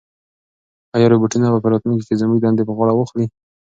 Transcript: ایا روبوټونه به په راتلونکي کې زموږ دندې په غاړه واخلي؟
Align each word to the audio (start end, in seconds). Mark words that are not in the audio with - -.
ایا 0.95 1.07
روبوټونه 1.09 1.45
به 1.53 1.59
په 1.63 1.69
راتلونکي 1.73 2.03
کې 2.07 2.19
زموږ 2.21 2.37
دندې 2.41 2.63
په 2.67 2.73
غاړه 2.77 2.93
واخلي؟ 2.95 3.25